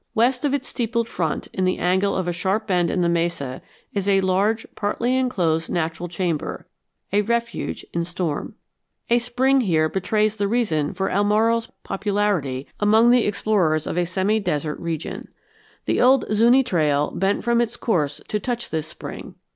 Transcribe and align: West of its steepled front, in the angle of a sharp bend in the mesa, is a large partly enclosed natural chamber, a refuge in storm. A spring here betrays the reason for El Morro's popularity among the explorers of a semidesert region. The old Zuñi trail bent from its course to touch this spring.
West 0.15 0.43
of 0.43 0.51
its 0.51 0.67
steepled 0.67 1.07
front, 1.07 1.45
in 1.53 1.63
the 1.63 1.77
angle 1.77 2.15
of 2.15 2.27
a 2.27 2.33
sharp 2.33 2.65
bend 2.65 2.89
in 2.89 3.01
the 3.01 3.07
mesa, 3.07 3.61
is 3.93 4.09
a 4.09 4.19
large 4.21 4.65
partly 4.75 5.15
enclosed 5.15 5.69
natural 5.69 6.09
chamber, 6.09 6.65
a 7.13 7.21
refuge 7.21 7.85
in 7.93 8.03
storm. 8.03 8.55
A 9.11 9.19
spring 9.19 9.61
here 9.61 9.89
betrays 9.89 10.37
the 10.37 10.47
reason 10.47 10.95
for 10.95 11.11
El 11.11 11.25
Morro's 11.25 11.67
popularity 11.83 12.65
among 12.79 13.11
the 13.11 13.27
explorers 13.27 13.85
of 13.85 13.95
a 13.95 14.07
semidesert 14.07 14.79
region. 14.79 15.27
The 15.85 16.01
old 16.01 16.25
Zuñi 16.31 16.65
trail 16.65 17.11
bent 17.11 17.43
from 17.43 17.61
its 17.61 17.77
course 17.77 18.21
to 18.27 18.39
touch 18.39 18.71
this 18.71 18.87
spring. 18.87 19.35